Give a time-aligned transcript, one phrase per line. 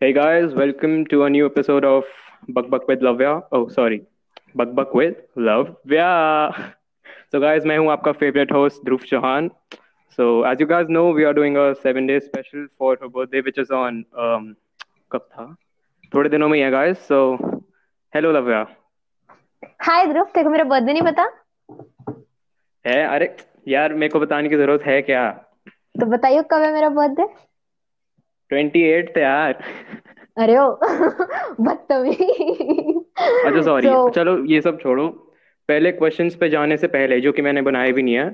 [0.00, 2.04] Hey guys, welcome to a new episode of
[2.48, 3.42] Buck Buck with Lavya.
[3.50, 4.02] Oh, sorry,
[4.54, 6.74] Buck Buck with Lavya.
[7.32, 9.50] So guys, मैं हूँ आपका favorite host Dhruv Chauhan.
[10.18, 13.42] So as you guys know, we are doing a seven day special for her birthday,
[13.48, 14.46] which is on um,
[15.12, 15.56] कब था?
[16.14, 17.02] थोड़े दिनों में ही है guys.
[17.08, 17.20] So
[18.12, 18.64] hello Lavya.
[19.82, 21.28] हाय ध्रुव तेरे को मेरा बर्थडे नहीं पता
[22.84, 23.34] है अरे
[23.68, 25.28] यार मेरे को बताने की ज़रूरत है क्या?
[26.00, 27.26] तो बताइए कब है मेरा बर्थडे
[28.48, 29.62] ट्वेंटी एट यार।
[30.36, 30.70] अरे ओ
[31.60, 33.04] बदतमीज।
[33.46, 35.08] अच्छा सॉरी तो चलो ये सब छोड़ो।
[35.68, 38.30] पहले क्वेश्चंस पे जाने से पहले जो कि मैंने बनाए भी नहीं है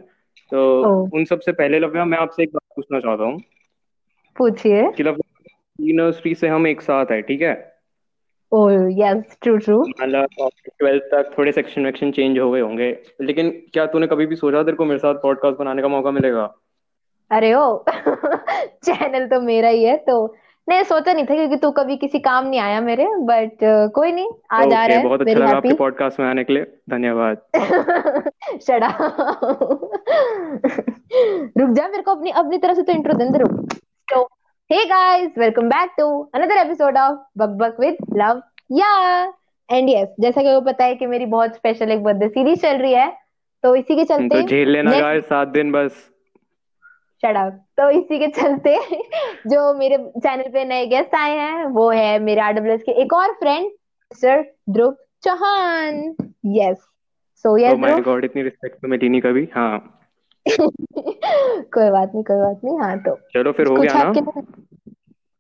[0.51, 3.41] तो ओ। उन सबसे पहले लव्या मैं आपसे एक बात पूछना चाहता हूँ।
[4.37, 7.75] पूछिए। कि लव्या यूनिवर्सिटी से हम एक साथ है ठीक है?
[8.53, 10.27] ओ यस ट्रू ट्रू मतलब
[10.79, 14.63] ट्वेल्थ तक थोड़े सेक्शन वेक्शन चेंज हो गए होंगे। लेकिन क्या तूने कभी भी सोचा
[14.63, 16.55] तेरे को मेरे साथ पॉडकास्ट बनाने का मौका मिलेगा?
[17.31, 17.85] अरे ओ।
[18.85, 20.35] चैनल तो मेरा ही है तो
[20.69, 24.13] नहीं सोचा नहीं था क्योंकि तू कभी किसी काम नहीं आया मेरे बट uh, कोई
[24.13, 27.37] नहीं आज आ रहा है बहुत अच्छा लगा आपके पॉडकास्ट में आने के लिए धन्यवाद.
[28.67, 28.89] शड़ा
[31.59, 33.75] रुक जा मेरे को अपनी अपनी तरफ़ से तो इंट्रो देने दे रुक.
[34.15, 34.23] तो
[34.71, 38.43] hey guys welcome back to another episode of Bak Bak with love
[38.73, 38.95] ya
[39.69, 42.77] and yes जैसा कि वो पता है कि मेरी बहुत स्पेशल एक बर्थडे सीरीज़ चल
[42.77, 43.13] रही है
[43.63, 46.14] तो इसी के तो चलते झेल लेना गाइस सात दिन बस.
[47.27, 48.79] शट तो इसी के चलते
[49.47, 53.33] जो मेरे चैनल पे नए गेस्ट आए हैं वो है मेरे आरडब्ल्यूएस के एक और
[53.33, 53.71] friend
[54.13, 56.15] sir Dhruv Chauhan
[56.47, 56.79] yes
[57.37, 60.01] so yes my god इतनी रिस्पेक्ट तो मिली नहीं कभी। हाँ।
[61.63, 64.13] कोई बात नहीं कोई बात नहीं। हाँ तो चलो फिर हो गया ना?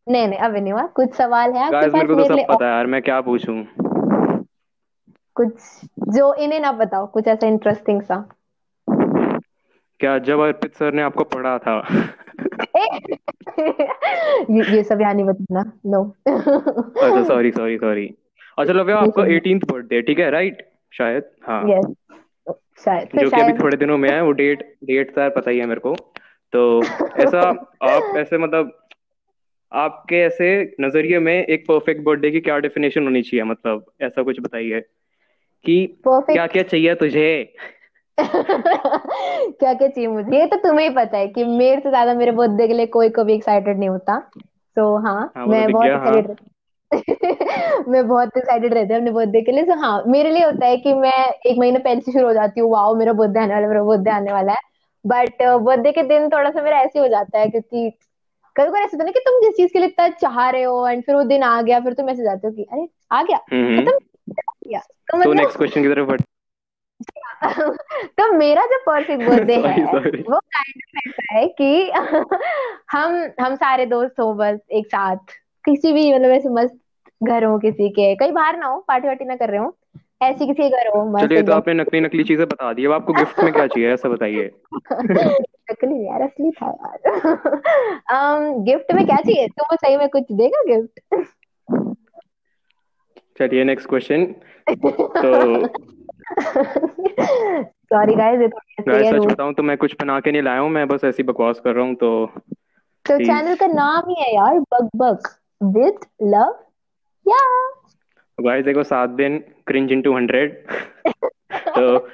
[0.08, 2.66] नहीं नहीं अभी नहीं हुआ। कुछ सवाल है आपके पास मेरे को तो सब पता
[2.66, 3.64] है यार मैं क्या पूछूँ?
[5.34, 5.52] कुछ
[6.08, 8.28] जो इन्हें ना बताओ कुछ ऐसा इंटरेस्टिंग सा।
[10.04, 11.88] क्या जब अर्पित सर ने आपको पढ़ा था?
[14.50, 16.16] ये, ये सब यहाँ नहीं बताना नो
[17.02, 18.14] अच्छा सॉरी सॉरी सॉरी
[18.58, 21.64] अच्छा लव्या आपका सब एटीनथ बर्थडे ठीक है राइट शायद हाँ.
[21.68, 21.94] यस
[22.84, 25.66] शायद जो कि अभी थोड़े दिनों में है वो डेट डेट यार पता ही है
[25.66, 25.94] मेरे को.
[26.52, 26.82] तो
[27.18, 27.40] ऐसा
[27.82, 28.86] आप ऐसे मतलब
[29.72, 33.44] आपके ऐसे नज़रिए में एक परफेक्ट बर्थडे की क्या डेफिनेशन होनी चाहिए?
[33.44, 34.80] मतलब ऐसा कुछ बताइए
[35.64, 37.54] कि क्या क्या चाहिए तुझे?
[38.20, 42.30] क्या क्या चाहिए मुझे ये तो तुम्हें ही पता है कि मेरे से ज़्यादा मेरे
[42.30, 44.18] बर्थडे के लिए कोई कभी एक्साइटेड नहीं होता।
[44.76, 48.92] तो हाँ हाँ वो तो मैं दिख बहुत गया हाँ। एक्साइटेड मैं बहुत एक्साइटेड रहती
[48.94, 51.78] हूँ अपने बर्थडे के लिए। तो हाँ मेरे लिए होता है कि मैं एक महीने
[51.78, 54.32] पहले से शुरू हो जाती हूँ वाओ मेरा बर्थडे आने वाला है, मेरा बर्थडे आने
[54.32, 54.58] वाला है।
[55.06, 57.90] बट बर्थडे के दिन थोड़ा सा मेरा ऐसे हो जाता है क्योंकि
[58.56, 60.62] कभी कभी ऐसा होता है ना कि तुम जिस चीज़ के लिए इतना चाह रहे
[60.62, 63.22] हो एंड फिर वो दिन आ गया फिर तुम ऐसे जाते हो कि अरे आ
[63.22, 63.98] गया हम्म खत्म हो
[64.68, 66.22] गया। तो तो मतलब नेक्स्ट क्वेश्चन की तरफ़
[68.18, 71.90] तो मेरा जो परफेक्ट बर्थडे है वो काइंड ऑफ़ ऐसा है कि
[72.92, 75.16] हम हम सारे दोस्त हो बस एक साथ।
[75.64, 76.78] किसी भी मतलब ऐसे मस्त
[77.22, 79.76] घर हो किसी के। कहीं बाहर ना हो पार्टी वार्टी ना कर रहे हो।
[80.22, 83.12] ऐसी किसी घर हो मस्त चलिए तो आपने नकली नकली चीज़ें बता दी। अब आपको
[83.12, 84.50] गिफ्ट में क्या चाहिए ऐसा बताइए।
[85.70, 86.98] नकली यार असली था यार।
[88.58, 89.48] गिफ्ट में क्या चाहिए?
[89.48, 91.24] तुमको सही में कुछ देगा गिफ्ट
[93.38, 94.24] चलिए नेक्स्ट क्वेश्चन
[94.68, 95.66] तो
[97.84, 98.58] सॉरी गाइस ये तो
[98.88, 101.60] गाइस सच बताऊँ तो मैं कुछ बना के नहीं लाया हूँ मैं बस ऐसी बकवास
[101.60, 102.26] कर रहा हूँ तो
[103.06, 105.18] तो चैनल का नाम ही है यार Bak Bak
[105.62, 106.54] with love
[107.28, 107.68] ya
[108.40, 110.66] guys देखो सात दिन क्रिंज इनटू हंड्रेड
[111.66, 112.08] तो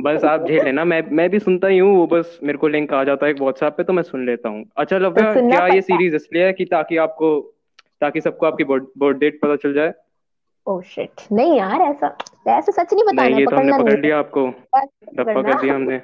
[0.00, 2.92] बस आप झेल लेना मैं मैं भी सुनता ही हूँ वो बस मेरे को लिंक
[2.92, 5.66] आ जाता है व्हाट्सएप पे तो मैं सुन लेता हूँ। अच्छा तो लव्या सुनना क्या
[5.66, 7.40] ये सीरीज़ इसलिए है कि ताकि आपको
[8.00, 9.94] ताकि सबको आपकी बर्थ डेट पता चल जाए?
[10.66, 12.16] ओ शिट नहीं यार ऐसा
[12.48, 15.42] ऐसा सच नहीं बताना नहीं ये तो हमने पकड़ना नहीं पकड़ है लिया आपको। नहीं
[15.42, 16.00] पकड़ दिया हमने।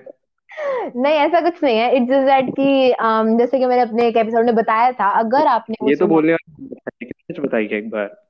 [0.97, 4.17] नहीं ऐसा कुछ नहीं है। इट्स जस्ट दैट कि um, जैसे कि मैंने अपने एक
[4.17, 7.91] एपिसोड में बताया था अगर आपने वो ये तो सुना बोलने वाली सच बताइए एक
[7.91, 8.23] बार?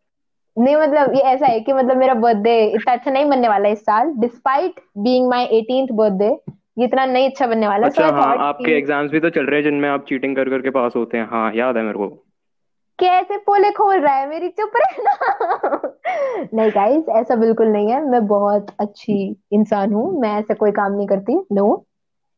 [0.59, 3.81] नहीं मतलब ये ऐसा है कि मतलब मेरा बर्थडे इतना अच्छा नहीं बनने वाला इस
[3.81, 8.23] साल despite being my 18th birthday ये इतना नहीं अच्छा बनने वाला। सो अच्छा आई
[8.23, 10.71] हाँ थॉट आपके कि एग्ज़ाम्स भी तो चल रहे हैं जिनमें आप चीटिंग कर करके
[10.71, 12.30] पास होते हैं। हाँ याद है मेरे को।
[13.01, 14.29] कैसे पोले खोल रहा है?
[14.29, 15.81] मेरी चुप रहना।
[16.55, 20.93] नहीं गाइस ऐसा बिल्कुल नहीं है। मैं बहुत अच्छी इंसान हूँ। मैं ऐसा कोई काम
[20.93, 21.87] नहीं करती। नो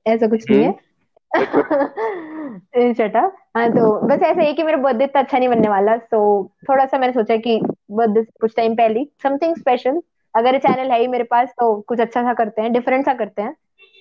[0.06, 0.92] ऐसा कुछ नहीं है।
[2.94, 5.96] शट अप हाँ तो बस ऐसा है कि मेरा बर्थडे इतना अच्छा नहीं बनने वाला।
[5.96, 7.60] सो थोड़ा सा मैंने सोचा कि
[7.90, 10.02] बर्थडे से कुछ टाइम पहले समथिंग स्पेशल
[10.36, 13.42] अगर चैनल है ही मेरे पास तो कुछ अच्छा सा करते हैं डिफरेंट सा करते
[13.42, 13.52] हैं।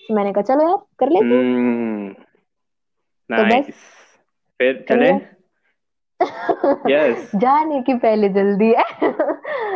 [0.08, 2.14] तो मैंने कहा चलो यार कर लेते हैं। हम्म।
[3.38, 3.66] तो बस
[4.58, 5.41] फिर चलो।
[6.92, 8.84] यस जाने की पहले जल्दी है।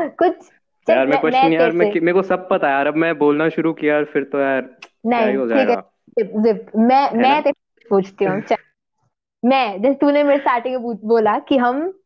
[0.08, 0.52] कुछ
[0.90, 3.74] यार मैं क्वेश्चन यार मैं मेरे को सब पता है यार अब मैं बोलना शुरू
[3.74, 4.70] किया यार फिर तो यार
[5.06, 5.76] नहीं ठीक है
[6.10, 8.44] जिप जिप मैं मैं तेरे पूछती हूँ
[9.46, 12.00] मैं जैसे तूने मेरे स्टार्टिंग में बोला कि हम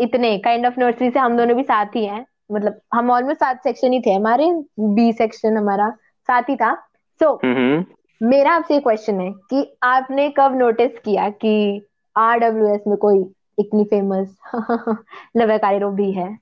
[0.00, 3.62] इतने काइंड ऑफ़ नर्सरी से हम दोनों भी साथ ही हैं। मतलब हम ऑलमोस्ट सात
[3.62, 5.90] सेक्शन ही थे हमारे बी सेक्शन हमारा
[6.28, 6.74] साथ ही था।
[7.22, 7.84] सो so,
[8.22, 11.86] मेरा आपसे क्वेश्चन है कि आपने कब नोटिस किया कि
[12.16, 13.24] आर डब्ल्यू एस में कोई
[13.58, 14.38] इतनी फ़ेमस
[15.36, 16.38] लवकारी भी है।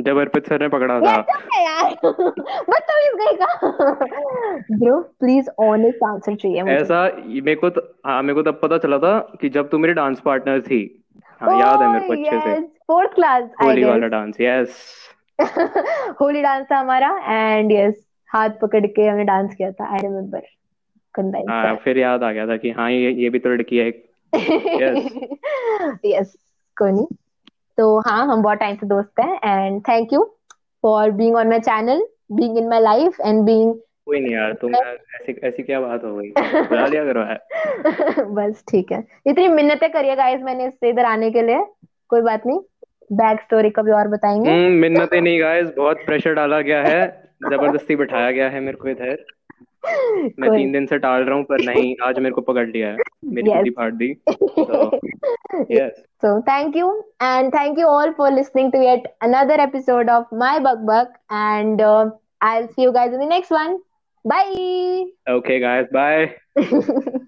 [0.00, 1.12] जब अर्पित सर ने पकड़ा था।
[1.62, 1.90] यार?
[2.70, 3.58] बदतमीज गई का?
[4.72, 8.78] ब्रो प्लीज़ ऑनेस्ट आंसर चाहिए मुझे। ऐसा मेरे को तो हाँ मेरे को तब पता
[8.78, 11.04] चला था कि जब तू मेरी डांस पार्टनर थी।
[11.40, 14.68] हाँ याद है मेरे को अच्छे से। फोर्थ क्लास होली वाला डांस यस
[16.20, 20.42] होली डांस था हमारा एंड यस हाथ पकड़ के हमने डांस किया था आई रिमेम्बर
[21.50, 23.90] हाँ फिर याद आ गया था कि हाँ ये ये भी तो लड़की है
[26.06, 26.36] यस
[26.76, 27.06] कोई नहीं
[27.78, 30.36] तो हाँ हम बहुत टाइम से दोस्त हैं and thank you
[30.82, 33.74] for being on my channel being in my life and being
[34.06, 36.28] कोई नहीं यार तुम ऐसी ऐसी क्या बात हो गई?
[36.38, 37.38] बुला लिया करो है।
[38.34, 41.64] बस ठीक है। इतनी मिन्नतें करिए गाइस मैंने इससे इधर आने के लिए।
[42.08, 42.60] कोई बात नहीं।
[43.12, 47.96] बैक स्टोरी कभी और बताएँगे। हम्म मिन्नतें नहीं गाइस बहुत प्रेशर डाला गया है। ज़बरदस्ती
[47.96, 49.24] बिठाया गया है मेरे को इधर।
[49.86, 52.96] मैं तीन दिन से टाल रहा हूँ पर नहीं आज मेरे को पकड़ लिया है
[53.24, 53.70] मेरी yes.
[53.76, 54.14] फाड़ दी
[56.24, 56.88] so thank you
[57.20, 61.80] and thank you all for listening to yet another episode of my bug bug and
[61.80, 63.76] uh, I'll see you guys in the next one
[64.24, 67.18] bye okay guys bye